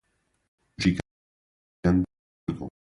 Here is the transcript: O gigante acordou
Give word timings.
O 0.77 0.81
gigante 0.83 2.03
acordou 2.49 2.71